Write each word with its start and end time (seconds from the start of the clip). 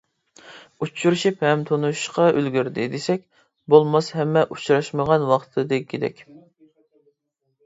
ئۇچرىشىپ 0.85 1.43
ھەم 1.47 1.65
تونۇشۇشقا 1.71 2.25
ئۈلگۈردى 2.39 2.87
دېسەك، 2.95 3.27
بولماس 3.75 4.11
ھەممە 4.21 4.45
ئۇچراشمىغان 4.49 5.27
ۋاقىتتىكىدەك. 5.35 6.25